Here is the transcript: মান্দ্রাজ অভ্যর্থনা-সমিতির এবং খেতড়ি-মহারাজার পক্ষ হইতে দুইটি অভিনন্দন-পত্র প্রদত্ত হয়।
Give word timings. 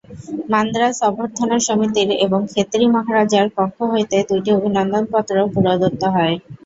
মান্দ্রাজ 0.49 0.95
অভ্যর্থনা-সমিতির 1.07 2.09
এবং 2.25 2.39
খেতড়ি-মহারাজার 2.51 3.47
পক্ষ 3.57 3.77
হইতে 3.91 4.17
দুইটি 4.29 4.49
অভিনন্দন-পত্র 4.57 5.35
প্রদত্ত 5.53 6.01
হয়। 6.15 6.35